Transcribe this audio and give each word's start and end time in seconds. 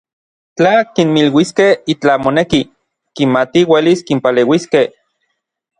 Tla 0.59 0.71
kinmiluiskej 0.99 1.75
itlaj 1.95 2.17
moneki, 2.23 2.63
kimatij 3.19 3.67
uelis 3.75 4.05
kinpaleuiskej. 4.09 4.87